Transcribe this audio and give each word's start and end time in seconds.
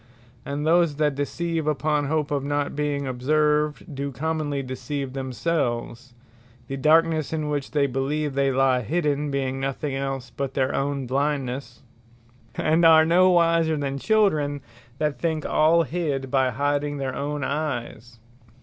And 0.45 0.65
those 0.65 0.95
that 0.95 1.13
deceive 1.13 1.67
upon 1.67 2.07
hope 2.07 2.31
of 2.31 2.43
not 2.43 2.75
being 2.75 3.05
observed, 3.05 3.93
do 3.93 4.11
commonly 4.11 4.63
deceive 4.63 5.13
themselves, 5.13 6.15
(the 6.67 6.75
darknesse 6.75 7.31
in 7.31 7.49
which 7.51 7.69
they 7.69 7.85
believe 7.85 8.33
they 8.33 8.51
lye 8.51 8.81
hidden, 8.81 9.29
being 9.29 9.59
nothing 9.59 9.93
else 9.93 10.31
but 10.35 10.55
their 10.55 10.73
own 10.73 11.05
blindnesse;) 11.07 11.81
and 12.55 12.83
are 12.83 13.05
no 13.05 13.29
wiser 13.29 13.77
than 13.77 13.99
Children, 13.99 14.61
that 14.97 15.19
think 15.19 15.45
all 15.45 15.83
hid, 15.83 16.31
by 16.31 16.49
hiding 16.49 16.97
their 16.97 17.13
own 17.15 17.43
eyes. 17.43 18.17